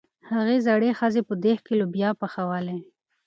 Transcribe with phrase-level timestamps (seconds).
[0.31, 2.77] هغې زړې ښځې په دېګ کې لوبیا پخولې.